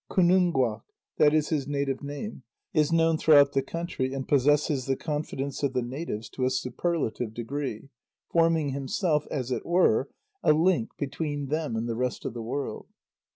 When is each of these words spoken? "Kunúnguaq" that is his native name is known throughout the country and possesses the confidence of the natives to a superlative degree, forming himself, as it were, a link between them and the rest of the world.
"Kunúnguaq" 0.09 0.81
that 1.17 1.31
is 1.31 1.49
his 1.49 1.67
native 1.67 2.01
name 2.01 2.41
is 2.73 2.91
known 2.91 3.19
throughout 3.19 3.51
the 3.53 3.61
country 3.61 4.13
and 4.15 4.27
possesses 4.27 4.87
the 4.87 4.95
confidence 4.95 5.61
of 5.61 5.73
the 5.73 5.83
natives 5.83 6.27
to 6.29 6.43
a 6.43 6.49
superlative 6.49 7.35
degree, 7.35 7.89
forming 8.27 8.69
himself, 8.69 9.27
as 9.29 9.51
it 9.51 9.63
were, 9.63 10.09
a 10.41 10.53
link 10.53 10.89
between 10.97 11.49
them 11.49 11.75
and 11.75 11.87
the 11.87 11.93
rest 11.95 12.25
of 12.25 12.33
the 12.33 12.41
world. 12.41 12.87